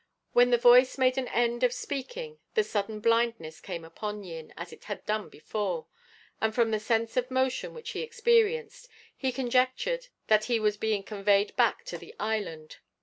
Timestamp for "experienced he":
8.01-9.31